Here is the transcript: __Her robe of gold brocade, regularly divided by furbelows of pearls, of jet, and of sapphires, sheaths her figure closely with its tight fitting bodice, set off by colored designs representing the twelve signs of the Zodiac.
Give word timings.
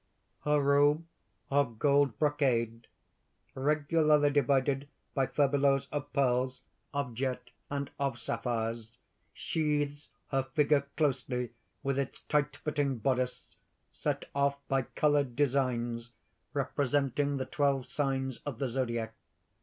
__Her 0.51 0.59
robe 0.65 1.05
of 1.51 1.77
gold 1.77 2.17
brocade, 2.17 2.87
regularly 3.53 4.31
divided 4.31 4.87
by 5.13 5.27
furbelows 5.27 5.87
of 5.91 6.11
pearls, 6.11 6.61
of 6.91 7.13
jet, 7.13 7.51
and 7.69 7.91
of 7.99 8.17
sapphires, 8.17 8.97
sheaths 9.31 10.09
her 10.29 10.41
figure 10.41 10.87
closely 10.97 11.51
with 11.83 11.99
its 11.99 12.21
tight 12.21 12.55
fitting 12.55 12.97
bodice, 12.97 13.57
set 13.93 14.25
off 14.33 14.57
by 14.67 14.81
colored 14.81 15.35
designs 15.35 16.09
representing 16.55 17.37
the 17.37 17.45
twelve 17.45 17.85
signs 17.85 18.39
of 18.43 18.57
the 18.57 18.69
Zodiac. 18.69 19.13